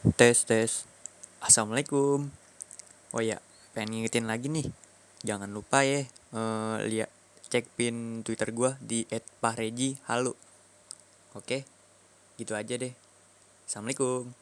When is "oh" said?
3.12-3.20